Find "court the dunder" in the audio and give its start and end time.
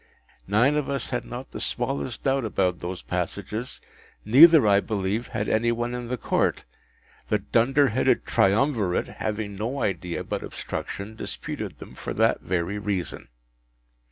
6.17-7.89